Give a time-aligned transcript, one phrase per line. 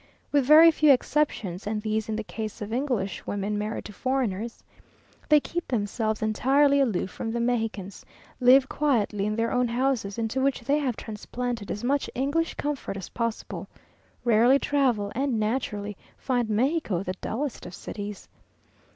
[0.31, 4.63] With very few exceptions (and these in the case of English women married to foreigners);
[5.29, 8.03] they keep themselves entirely aloof from the Mexicans,
[8.39, 12.97] live quietly in their own houses, into which they have transplanted as much English comfort
[12.97, 13.67] as possible,
[14.25, 18.27] rarely travel, and naturally find Mexico the dullest of cities.